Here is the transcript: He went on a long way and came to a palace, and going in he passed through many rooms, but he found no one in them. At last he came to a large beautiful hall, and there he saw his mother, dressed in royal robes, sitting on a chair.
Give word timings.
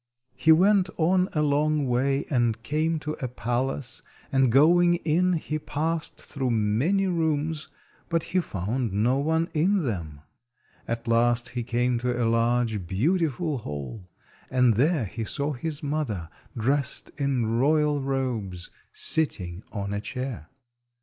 He 0.35 0.51
went 0.51 0.89
on 0.97 1.29
a 1.33 1.43
long 1.43 1.87
way 1.87 2.25
and 2.31 2.63
came 2.63 2.97
to 3.01 3.13
a 3.21 3.27
palace, 3.27 4.01
and 4.31 4.51
going 4.51 4.95
in 4.95 5.33
he 5.33 5.59
passed 5.59 6.17
through 6.19 6.49
many 6.49 7.05
rooms, 7.05 7.67
but 8.09 8.23
he 8.23 8.39
found 8.39 8.91
no 8.93 9.19
one 9.19 9.47
in 9.53 9.85
them. 9.85 10.21
At 10.87 11.07
last 11.07 11.49
he 11.49 11.61
came 11.61 11.99
to 11.99 12.19
a 12.19 12.25
large 12.25 12.87
beautiful 12.87 13.59
hall, 13.59 14.09
and 14.49 14.73
there 14.73 15.05
he 15.05 15.23
saw 15.23 15.53
his 15.53 15.83
mother, 15.83 16.29
dressed 16.57 17.11
in 17.19 17.59
royal 17.59 18.01
robes, 18.01 18.71
sitting 18.91 19.61
on 19.71 19.93
a 19.93 20.01
chair. 20.01 20.49